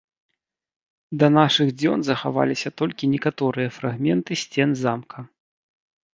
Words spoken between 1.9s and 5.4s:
захаваліся толькі некаторыя фрагменты сцен замка.